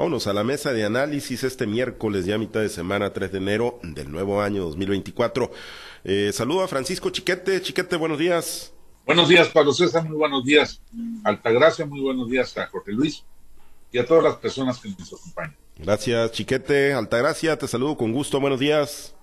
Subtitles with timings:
[0.00, 3.78] Vámonos a la mesa de análisis este miércoles, ya mitad de semana, 3 de enero
[3.82, 5.50] del nuevo año 2024.
[6.04, 7.60] Eh, saludo a Francisco Chiquete.
[7.60, 8.72] Chiquete, buenos días.
[9.04, 10.80] Buenos días, Pablo César, muy buenos días.
[11.22, 13.24] Altagracia, muy buenos días a Jorge Luis
[13.92, 15.54] y a todas las personas que nos acompañan.
[15.76, 16.94] Gracias, Chiquete.
[16.94, 18.40] Altagracia, te saludo con gusto.
[18.40, 19.14] Buenos días.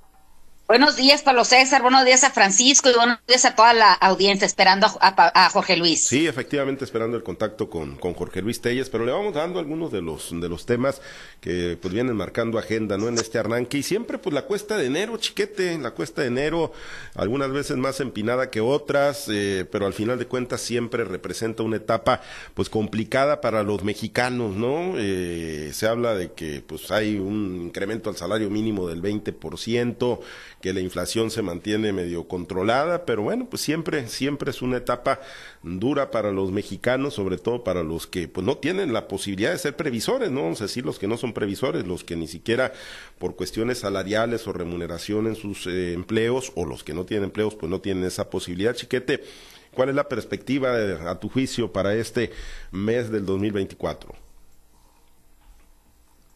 [0.68, 1.82] Buenos días, Pablo César.
[1.82, 6.06] Buenos días a Francisco y buenos días a toda la audiencia esperando a, Jorge Luis.
[6.06, 9.94] Sí, efectivamente, esperando el contacto con, con, Jorge Luis Telles, pero le vamos dando algunos
[9.94, 11.02] de los, de los temas
[11.40, 13.08] que pues vienen marcando agenda, ¿no?
[13.08, 13.78] En este arranque.
[13.78, 16.74] Y siempre, pues, la cuesta de enero, chiquete, la cuesta de enero,
[17.16, 21.78] algunas veces más empinada que otras, eh, pero al final de cuentas siempre representa una
[21.78, 22.22] etapa,
[22.56, 24.96] pues, complicada para los mexicanos, ¿no?
[24.98, 30.20] Eh, se habla de que, pues, hay un incremento al salario mínimo del 20%,
[30.62, 35.20] que la inflación se mantiene medio controlada, pero bueno, pues siempre, siempre es una etapa
[35.62, 39.60] dura para los mexicanos, sobre todo para los que pues no tienen la posibilidad de
[39.60, 40.44] ser previsores, ¿no?
[40.44, 42.74] Vamos a decir los que no son previsores, los que ni siquiera
[43.20, 47.56] por cuestiones salariales o remuneración en sus eh, empleos, o los que no tienen empleos,
[47.56, 49.24] pues no tienen esa posibilidad, chiquete.
[49.74, 50.74] ¿Cuál es la perspectiva,
[51.08, 52.32] a tu juicio, para este
[52.72, 54.16] mes del 2024?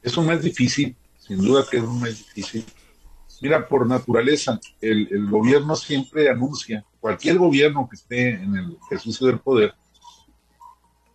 [0.03, 2.65] Es un mes difícil, sin duda que es un mes difícil.
[3.41, 9.39] Mira, por naturaleza, el, gobierno siempre anuncia, cualquier gobierno que esté en el ejercicio del
[9.39, 9.73] poder,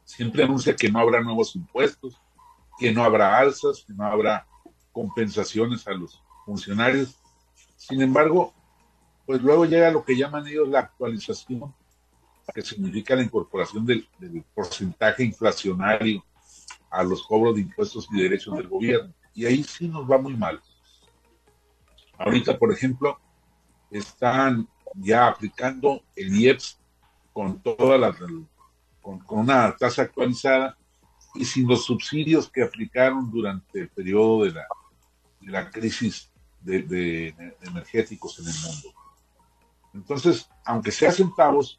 [0.05, 2.21] siempre anuncia que no habrá nuevos impuestos,
[2.81, 4.45] que no habrá alzas, que no habrá
[4.91, 7.17] compensaciones a los funcionarios.
[7.77, 8.53] Sin embargo,
[9.25, 11.73] pues luego llega lo que llaman ellos la actualización,
[12.53, 14.05] que significa la incorporación del,
[14.53, 16.25] porcentaje inflacionario
[16.91, 19.15] a los cobros de impuestos y derechos del gobierno.
[19.33, 20.61] Y ahí sí nos va muy mal.
[22.19, 23.19] Ahorita, por ejemplo,
[23.91, 26.79] están ya aplicando el IEPS
[27.33, 28.17] con toda la
[29.03, 30.77] con, una tasa actualizada
[31.35, 34.67] y sin los subsidios que aplicaron durante el periodo de la,
[35.41, 38.89] de la crisis de, energéticos en el mundo.
[39.95, 41.79] Entonces, aunque sea centavos,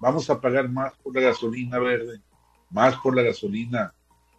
[0.00, 2.20] vamos a pagar más por la gasolina verde,
[2.70, 3.94] más por la gasolina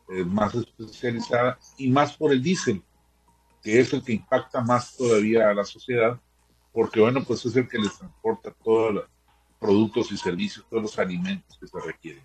[0.09, 2.81] eh, más especializada y más por el diésel
[3.61, 6.19] que es el que impacta más todavía a la sociedad,
[6.71, 9.05] porque bueno, pues es el que les transporta todos los
[9.59, 12.23] productos y servicios, todos los alimentos que se requieren.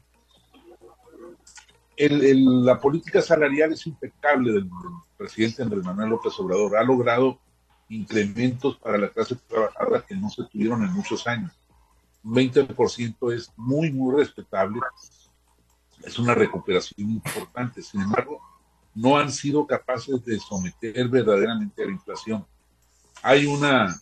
[2.65, 4.69] la política salarial es impecable del,
[5.17, 6.77] presidente Andrés Manuel López Obrador.
[6.77, 7.39] Ha logrado
[7.89, 11.53] incrementos para la clase trabajadora que no se tuvieron en muchos años.
[12.25, 14.81] Un 20% es muy, muy respetable.
[16.05, 17.83] Es una recuperación importante.
[17.83, 18.41] Sin embargo,
[18.95, 22.47] no han sido capaces de someter verdaderamente a la inflación.
[23.23, 23.95] Hay una,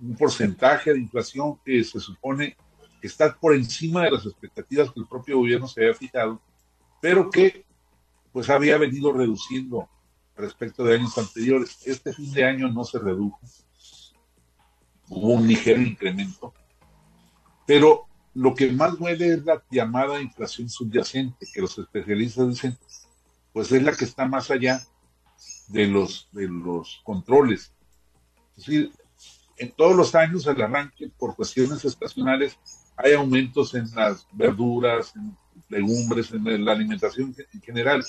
[0.00, 2.56] un porcentaje de inflación que se supone
[3.00, 6.40] que está por encima de las expectativas que el propio gobierno se había fijado,
[7.00, 7.64] pero que
[8.32, 9.88] pues había venido reduciendo
[10.36, 11.78] respecto de años anteriores.
[11.84, 13.40] Este fin de año no se redujo,
[15.08, 16.52] hubo un ligero incremento,
[17.66, 22.78] pero lo que más duele es la llamada inflación subyacente, que los especialistas dicen
[23.52, 24.82] pues es la que está más allá
[25.68, 27.72] de los, de los controles.
[28.56, 28.92] Es decir,
[29.56, 32.58] en todos los años al arranque, por cuestiones estacionales,
[32.96, 35.36] hay aumentos en las verduras, en
[35.68, 38.04] legumbres, en la alimentación en general.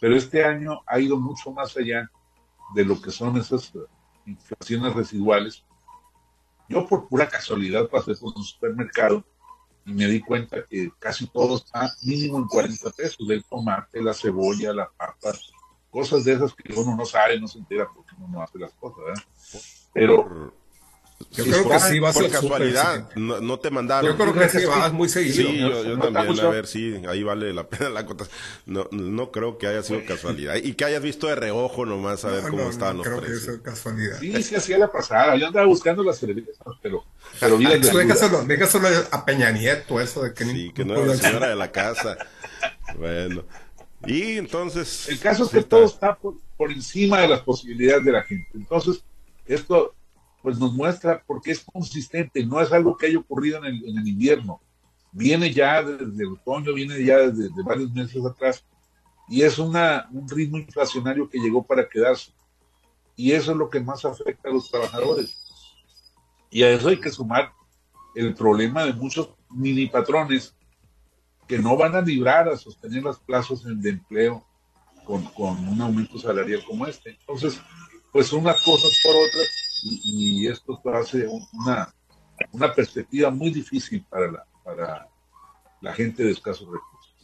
[0.00, 2.10] Pero este año ha ido mucho más allá
[2.74, 3.72] de lo que son esas
[4.26, 5.64] inflaciones residuales.
[6.68, 9.24] Yo por pura casualidad pasé por un supermercado
[9.86, 14.72] me di cuenta que casi todo está mínimo en 40 pesos, el tomate, la cebolla,
[14.72, 15.32] la papa,
[15.90, 18.72] cosas de esas que uno no sabe, no se entera porque uno no hace las
[18.74, 19.22] cosas, ¿verdad?
[19.92, 20.52] Pero
[21.30, 24.10] yo creo que sí va a ser casualidad, no, te mandaron.
[24.10, 25.34] Yo creo que sí vas muy seguido.
[25.34, 28.26] Sí, yo, también, a ver, sí, ahí vale la pena la cota.
[28.66, 30.56] No, no creo que haya sido casualidad.
[30.56, 33.44] Y que hayas visto de reojo nomás a ver cómo estaban los creo precios.
[33.44, 34.18] Que es casualidad.
[34.20, 35.36] Sí, sí, hacía la pasada.
[35.36, 37.04] Yo andaba buscando las cervezas, pero,
[37.40, 37.78] pero mira.
[37.78, 41.56] Déjaselo, déjaselo a Peña Nieto, eso de que Sí, que no era la señora de
[41.56, 42.16] la casa.
[42.98, 43.44] bueno.
[44.06, 45.08] Y entonces.
[45.08, 48.48] El caso es que todo está por, por encima de las posibilidades de la gente.
[48.54, 49.02] Entonces,
[49.46, 49.94] esto
[50.46, 54.60] pues nos muestra porque es consistente, no es algo que haya ocurrido en el, invierno,
[55.10, 58.64] viene ya desde el otoño, viene ya desde, varios meses atrás,
[59.28, 62.30] y es una, un ritmo inflacionario que llegó para quedarse.
[63.16, 65.36] Y eso es lo que más afecta a los trabajadores.
[66.48, 67.50] Y a eso hay que sumar
[68.14, 70.54] el problema de muchos mini patrones
[71.48, 74.46] que no van a librar a sostener los plazos de empleo
[75.04, 77.16] con, con un aumento salarial como este.
[77.18, 77.60] Entonces,
[78.12, 81.92] pues unas cosas por otras y, esto hace una,
[82.52, 85.08] una perspectiva muy difícil para la, para
[85.80, 87.16] la gente de escasos recursos.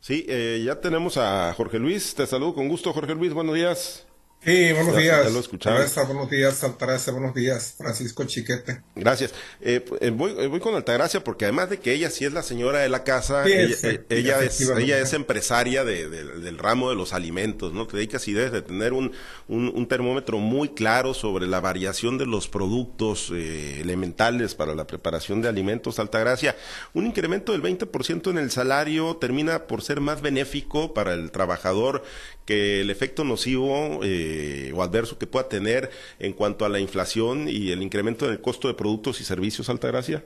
[0.00, 2.14] Sí, eh, ya tenemos a Jorge Luis.
[2.14, 3.32] Te saludo con gusto, Jorge Luis.
[3.32, 4.05] Buenos días.
[4.44, 5.24] Sí, buenos Ya- días.
[5.24, 5.38] ya lo.
[5.40, 8.80] Altagracia, buenos días, Altagracia, buenos días, Francisco Chiquete.
[8.94, 9.34] Gracias.
[9.60, 12.44] Eh, eh, voy, eh, voy con Altagracia porque además de que ella sí es la
[12.44, 14.84] señora de la casa, Sí, ella, sí, eh, ella es, efectivamente.
[14.84, 17.88] ella es empresaria de- de- del ramo de los alimentos, ¿no?
[17.88, 19.10] Te dedicas y debes de tener un,
[19.48, 24.86] un, un termómetro muy claro sobre la variación de los productos eh, elementales para la
[24.86, 25.98] preparación de alimentos.
[25.98, 26.54] Altagracia,
[26.94, 32.04] un incremento del 20% en el salario termina por ser más benéfico para el trabajador
[32.46, 37.48] que el efecto nocivo eh, o adverso que pueda tener en cuanto a la inflación
[37.48, 40.24] y el incremento en el costo de productos y servicios, Altagracia?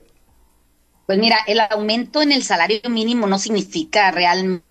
[1.07, 4.70] Pues mira, el aumento en el salario mínimo no significa realmente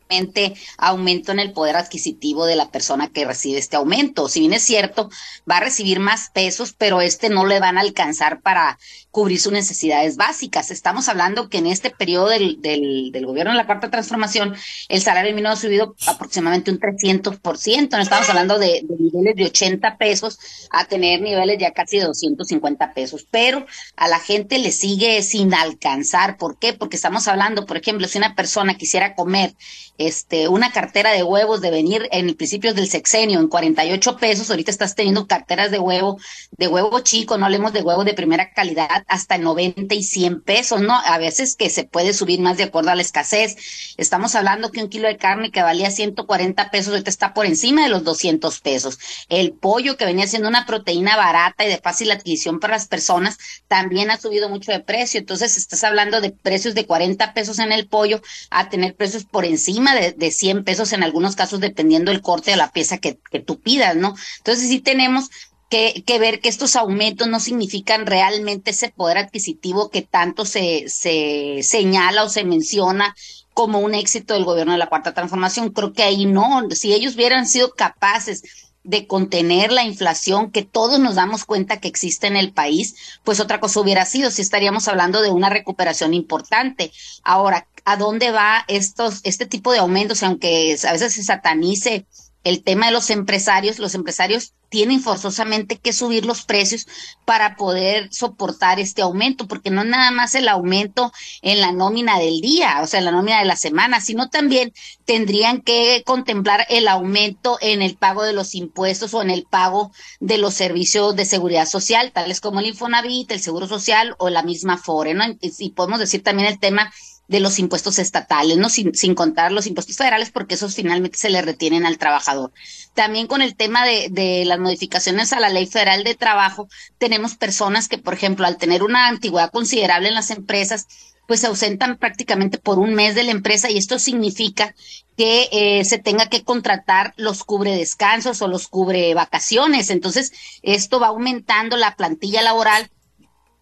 [0.78, 4.28] aumento en el poder adquisitivo de la persona que recibe este aumento.
[4.28, 5.10] Si bien es cierto,
[5.50, 8.80] va a recibir más pesos, pero este no le van a alcanzar para
[9.12, 10.72] cubrir sus necesidades básicas.
[10.72, 14.56] Estamos hablando que en este periodo del, del, gobierno de la Cuarta Transformación,
[14.88, 17.90] el salario mínimo ha subido aproximadamente un 300%.
[17.92, 20.40] No estamos hablando de, de niveles de 80 pesos
[20.72, 23.66] a tener niveles ya casi de 250 pesos, pero
[23.96, 26.38] a la gente le sigue sin alcanzar.
[26.38, 26.74] ¿Por qué?
[26.74, 29.54] Porque estamos hablando, por ejemplo, si una persona quisiera comer
[30.00, 34.50] este, una cartera de huevos de venir en el principio del sexenio en 48 pesos,
[34.50, 36.18] ahorita estás teniendo carteras de huevo,
[36.58, 40.80] de huevo chico, no hablemos de huevo de primera calidad, hasta 90 y 100 pesos,
[40.80, 40.96] ¿no?
[40.96, 43.58] A veces que se puede subir más de acuerdo a la escasez.
[43.98, 47.84] Estamos hablando que un kilo de carne que valía 140 pesos, ahorita está por encima
[47.84, 49.00] de los 200 pesos.
[49.28, 53.38] El pollo que venía siendo una proteína barata y de fácil adquisición para las personas,
[53.68, 55.20] también ha subido mucho de precio.
[55.20, 59.44] Entonces, estás hablando de precios de 40 pesos en el pollo a tener precios por
[59.44, 63.20] encima de, de 100 pesos en algunos casos, dependiendo del corte de la pieza que,
[63.32, 64.16] que tú pidas, ¿no?
[64.38, 65.30] Entonces, sí tenemos
[65.70, 70.86] que, que, ver que estos aumentos no significan realmente ese poder adquisitivo que tanto se,
[70.88, 73.16] se señala o se menciona
[73.54, 75.72] como un éxito del gobierno de la Cuarta Transformación.
[75.72, 78.44] Creo que ahí no, si ellos hubieran sido capaces
[78.84, 83.40] de contener la inflación que todos nos damos cuenta que existe en el país, pues
[83.40, 86.92] otra cosa hubiera sido, si estaríamos hablando de una recuperación importante.
[87.24, 90.22] Ahora, ¿a dónde va estos, este tipo de aumentos?
[90.24, 92.06] Aunque a veces se satanice
[92.44, 96.88] el tema de los empresarios, los empresarios tienen forzosamente que subir los precios
[97.26, 102.40] para poder soportar este aumento, porque no nada más el aumento en la nómina del
[102.40, 104.72] día, o sea, en la nómina de la semana, sino también
[105.06, 109.92] tendrían que contemplar el aumento en el pago de los impuestos o en el pago
[110.20, 114.44] de los servicios de seguridad social, tales como el Infonavit, el Seguro Social o la
[114.44, 115.26] misma FORE, ¿no?
[115.42, 116.94] Y podemos decir también el tema
[117.30, 118.70] de los impuestos estatales, ¿no?
[118.70, 122.52] Sin, sin contar los impuestos federales, porque esos finalmente se le retienen al trabajador.
[122.96, 126.68] También con el tema de, de las modificaciones a la ley federal de trabajo,
[126.98, 130.88] tenemos personas que, por ejemplo, al tener una antigüedad considerable en las empresas,
[131.28, 134.74] pues se ausentan prácticamente por un mes de la empresa y esto significa
[135.16, 139.92] que eh, se tenga que contratar los cubre descansos o los cubre vacaciones.
[139.92, 140.32] Entonces,
[140.64, 142.90] esto va aumentando la plantilla laboral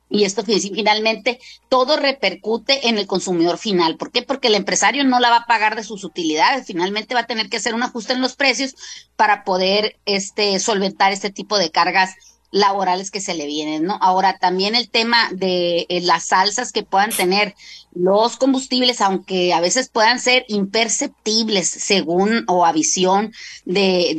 [0.09, 1.39] y esto finalmente
[1.69, 3.97] todo repercute en el consumidor final.
[3.97, 4.21] ¿Por qué?
[4.21, 6.65] Porque el empresario no la va a pagar de sus utilidades.
[6.65, 8.75] Finalmente va a tener que hacer un ajuste en los precios
[9.15, 12.15] para poder este, solventar este tipo de cargas
[12.51, 13.97] laborales que se le vienen, ¿no?
[14.01, 17.55] Ahora, también el tema de eh, las salsas que puedan tener
[17.93, 23.33] los combustibles, aunque a veces puedan ser imperceptibles según o a visión
[23.65, 24.15] de,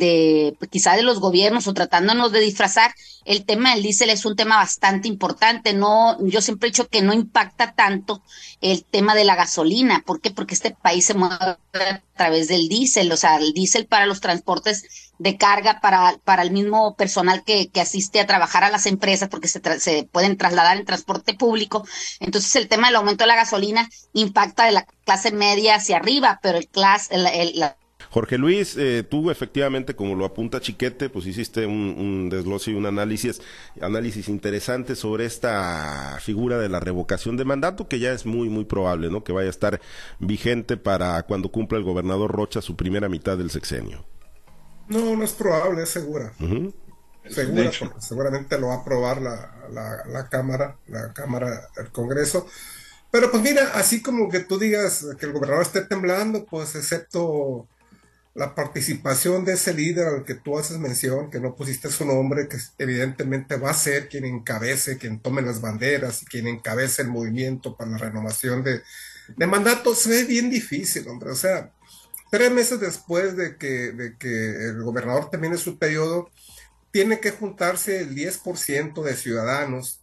[0.59, 2.93] de quizá de los gobiernos o tratándonos de disfrazar,
[3.25, 5.75] el tema del diésel es un tema bastante importante.
[5.75, 8.23] No, yo siempre he dicho que no impacta tanto
[8.61, 10.03] el tema de la gasolina.
[10.05, 10.31] ¿Por qué?
[10.31, 14.21] Porque este país se mueve a través del diésel, o sea, el diésel para los
[14.21, 18.87] transportes de carga para, para el mismo personal que, que asiste a trabajar a las
[18.87, 21.87] empresas, porque se, tra se pueden trasladar en transporte público.
[22.21, 26.39] Entonces, el tema del aumento de la gasolina impacta de la clase media hacia arriba,
[26.43, 27.77] pero el clase, el, la
[28.11, 32.75] Jorge Luis, eh, tú efectivamente, como lo apunta Chiquete, pues hiciste un, un, desglose y
[32.75, 33.43] un análisis,
[33.83, 38.65] análisis interesante sobre esta figura de la revocación de mandato, que ya es muy, muy
[38.65, 39.25] probable, ¿no?
[39.25, 39.81] Que vaya a estar
[40.21, 44.07] vigente para cuando cumpla el gobernador Rocha su primera mitad del sexenio.
[44.89, 46.33] No, no es probable, es segura.
[46.41, 46.75] Uh -huh.
[47.29, 52.47] Segura, porque seguramente lo va a aprobar la, la, la Cámara, la Cámara del Congreso.
[53.11, 57.69] Pero pues mira, así como que tú digas que el gobernador esté temblando, pues excepto
[58.35, 62.49] la participación de ese líder al que tú haces mención, que no pusiste su nombre,
[62.49, 67.09] que evidentemente va a ser quien encabece, quien tome las banderas y quien encabece el
[67.09, 68.83] movimiento para la renovación de,
[69.37, 71.31] de mandato, se ve bien difícil, hombre.
[71.31, 71.73] O sea,
[72.31, 76.31] tres meses después de que, el gobernador termine su periodo,
[76.91, 80.01] tiene que juntarse el 10% de ciudadanos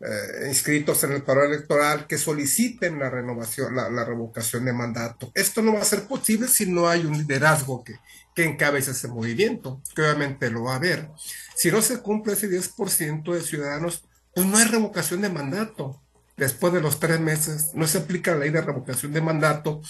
[0.00, 5.30] eh, inscritos en el paro electoral que soliciten la renovación, la, revocación de mandato.
[5.34, 7.94] Esto no va a ser posible si no hay un liderazgo que,
[8.34, 11.08] que encabece ese movimiento, que obviamente lo va a haber.
[11.54, 16.02] Si no se cumple ese 10% de ciudadanos, pues no hay revocación de mandato.
[16.36, 19.82] Después de los tres meses, no se aplica la ley de revocación de mandato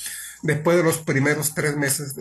[0.42, 2.14] después de los primeros tres meses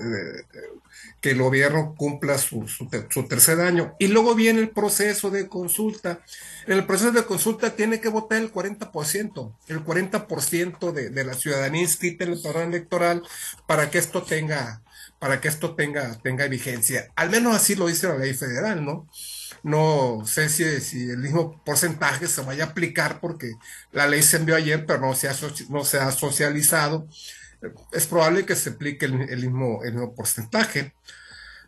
[1.22, 3.96] que el gobierno cumpla su, su, tercer año.
[4.00, 6.22] Y luego viene el proceso de consulta.
[6.66, 11.34] En el proceso de consulta tiene que votar el 40%, el 40% de, de la
[11.36, 13.22] ciudadanía inscrita en el padrón electoral
[13.68, 14.82] para que esto tenga,
[15.20, 17.12] para que esto tenga, tenga vigencia.
[17.16, 19.08] Al menos así lo dice la ley federal, ¿no?
[19.63, 23.54] No sé si, si el mismo porcentaje se vaya a aplicar porque
[23.92, 25.36] la ley se envió ayer, pero no se ha,
[25.70, 27.08] no se ha socializado
[27.91, 30.94] es probable que se aplique el, mismo, el mismo porcentaje.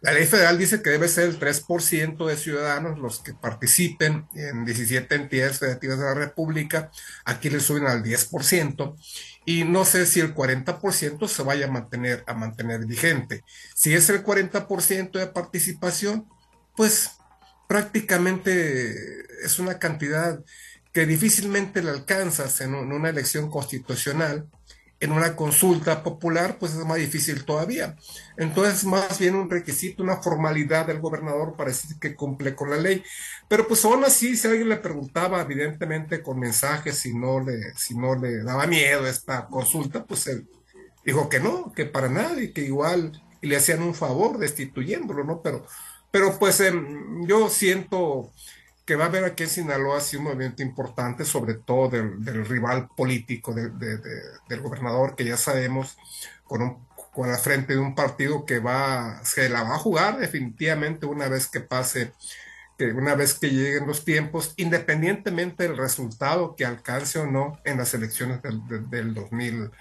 [0.01, 4.65] La ley federal dice que debe ser el 3% de ciudadanos los que participen en
[4.65, 6.91] 17 entidades federativas de la República.
[7.23, 8.95] Aquí le suben al 10%.
[9.45, 13.45] Y no sé si el 40% se vaya a mantener, a mantener vigente.
[13.75, 16.27] Si es el 40% de participación,
[16.75, 17.11] pues
[17.69, 18.91] prácticamente
[19.45, 20.43] es una cantidad
[20.91, 24.49] que difícilmente le alcanzas en una elección constitucional
[25.03, 27.97] en una consulta popular, pues es más difícil todavía.
[28.37, 32.77] Entonces, más bien un requisito, una formalidad del gobernador para decir que cumple con la
[32.77, 33.03] ley.
[33.49, 37.97] Pero pues aún así, si alguien le preguntaba, evidentemente con mensajes, si no le, si
[37.97, 40.47] no le daba miedo esta consulta, pues él
[41.05, 45.41] dijo que no, que para nada, y que igual le hacían un favor destituyéndolo, ¿no?
[45.41, 45.65] Pero,
[46.11, 48.31] pero pues em, yo siento
[48.85, 52.89] que va a haber aquí en Sinaloa sí un movimiento importante, sobre todo del, rival
[52.95, 55.97] político del gobernador, que ya sabemos,
[56.43, 60.17] con, un, con la frente de un partido que va, se la va a jugar
[60.17, 62.11] definitivamente una vez que pase,
[62.77, 67.77] que una vez que lleguen los tiempos, independientemente del resultado que alcance o no en
[67.77, 69.71] las elecciones del, del 2000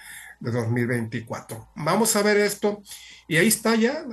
[0.43, 1.69] de 2024.
[1.75, 2.81] Vamos a ver esto.
[3.27, 4.05] Y ahí está ya,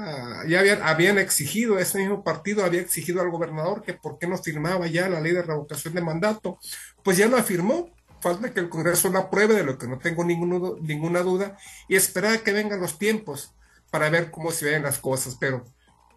[0.47, 4.39] ya habían, habían, exigido, ese mismo partido había exigido al gobernador que por qué no
[4.39, 6.59] firmaba ya la ley de revocación de mandato.
[7.03, 7.91] Pues ya lo afirmó.
[8.21, 11.57] Falta que el Congreso lo apruebe, de lo que no tengo ninguno, ninguna duda,
[11.89, 13.55] y esperar a que vengan los tiempos
[13.91, 15.37] para ver cómo se ven las cosas.
[15.41, 15.65] Pero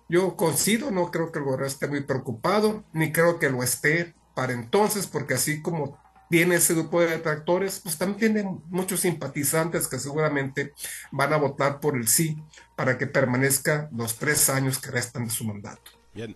[0.10, 4.14] yo coincido, no creo que el gobernador esté muy preocupado, ni creo que lo esté
[4.36, 5.98] para entonces, porque así como
[6.34, 10.74] tiene ese grupo de detractores, pues también tiene muchos simpatizantes que seguramente
[11.12, 12.36] van a votar por el sí
[12.76, 15.92] para que permanezca los tres años que restan de su mandato.
[16.12, 16.36] Bien.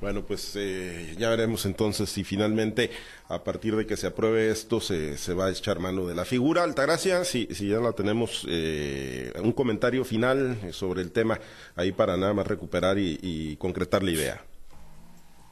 [0.00, 2.92] Bueno, pues eh, ya veremos entonces si finalmente
[3.26, 6.24] a partir de que se apruebe esto se, se va a echar mano de la
[6.24, 6.62] figura.
[6.62, 11.40] Altagracia, si, si ya la tenemos, eh, un comentario final sobre el tema
[11.74, 14.51] ahí para nada más recuperar y concretar la idea.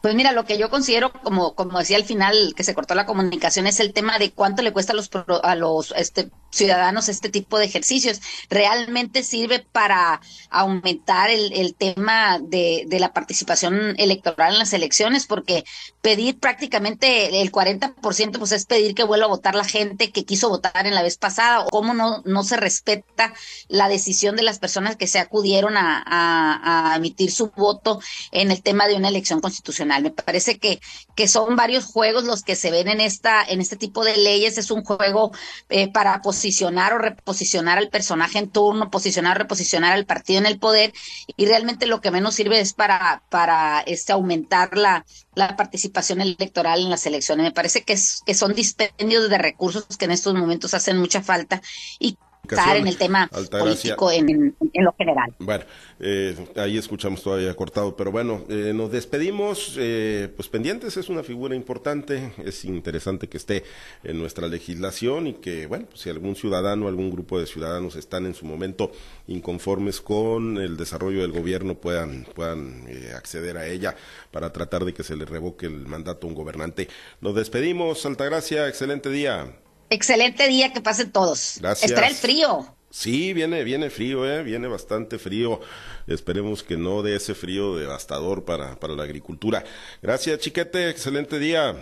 [0.00, 3.06] Pues mira, lo que yo considero, como, como decía al final que se cortó la
[3.06, 5.10] comunicación, es el tema de cuánto le cuesta a los,
[5.42, 8.20] a los este, ciudadanos este tipo de ejercicios.
[8.48, 15.26] Realmente sirve para aumentar el, el tema de, de, la participación electoral en las elecciones,
[15.26, 15.64] porque
[16.02, 20.48] pedir prácticamente el 40% pues es pedir que vuelva a votar la gente que quiso
[20.48, 23.32] votar en la vez pasada, o cómo no, no se respeta
[23.68, 28.00] la decisión de las personas que se acudieron a, a, emitir su voto
[28.32, 30.02] en el tema de una elección constitucional.
[30.02, 30.80] Me parece que,
[31.14, 34.58] que son varios juegos los que se ven en esta, en este tipo de leyes.
[34.58, 35.32] Es un juego
[35.68, 40.46] eh, para posicionar o reposicionar al personaje en turno, posicionar o reposicionar al partido en
[40.46, 40.94] el poder,
[41.36, 45.04] y realmente lo que menos sirve es para, para este aumentar la,
[45.34, 47.44] la participación electoral en las elecciones.
[47.44, 51.20] Me parece que, es, que son dispendios de recursos que en estos momentos hacen mucha
[51.22, 51.60] falta
[51.98, 52.16] y
[52.56, 55.34] en el tema político en, lo general.
[55.38, 55.64] Bueno,
[55.98, 61.22] eh, ahí escuchamos todavía cortado, pero bueno, eh, nos despedimos, eh, pues pendientes, es una
[61.22, 63.64] figura importante, es interesante que esté
[64.04, 68.26] en nuestra legislación y que, bueno, pues si algún ciudadano, algún grupo de ciudadanos están
[68.26, 68.92] en su momento
[69.26, 73.94] inconformes con el desarrollo del gobierno, puedan, puedan acceder a ella
[74.30, 76.88] para tratar de que se le revoque el mandato a un gobernante.
[77.20, 79.52] Nos despedimos, Altagracia, excelente día.
[79.90, 81.58] Excelente día, que pasen todos.
[81.60, 81.90] Gracias.
[81.90, 82.64] Estará el frío.
[82.90, 84.42] Sí, viene, viene frío, ¿eh?
[84.42, 85.60] viene bastante frío.
[86.06, 89.64] Esperemos que no de ese frío devastador para, para la agricultura.
[90.00, 91.72] Gracias, chiquete, excelente día.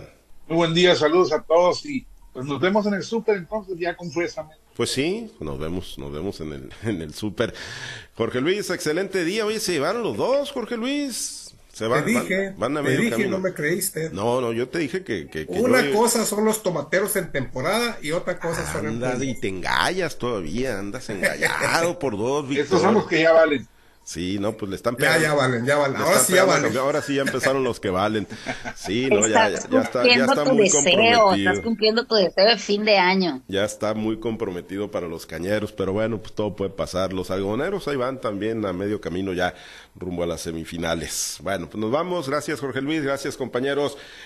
[0.47, 3.95] Muy buen día, saludos a todos y pues nos vemos en el súper entonces ya
[3.95, 4.09] con
[4.75, 7.53] Pues sí, nos vemos, nos vemos en el, en el súper.
[8.15, 9.45] Jorge Luis, excelente día.
[9.45, 14.09] Oye, se llevaron los dos, Jorge Luis te dije, te dije no me creíste.
[14.11, 15.45] No, no, yo te dije que...
[15.49, 19.01] Una cosa son los tomateros en temporada y otra cosa son...
[19.21, 23.67] y te engallas todavía, andas engallado por dos Estos son los que ya valen.
[24.09, 25.19] Sí, no, pues le están pegando.
[25.21, 25.97] Ya, ya valen, ya valen.
[25.97, 26.75] Ahora sí ya valen.
[26.75, 28.25] Ahora sí ya empezaron los que valen.
[28.75, 31.35] Sí, no, ya, ya, está, ya está muy comprometido.
[31.35, 33.43] Estás cumpliendo tu deseo de fin de año.
[33.47, 37.13] Ya está muy comprometido para los cañeros, pero bueno, pues todo puede pasar.
[37.13, 39.53] Los algoneros ahí van también a medio camino ya
[39.95, 41.37] rumbo a las semifinales.
[41.43, 42.27] Bueno, pues nos vamos.
[42.27, 43.03] Gracias, Jorge Luis.
[43.03, 43.95] Gracias, compañeros.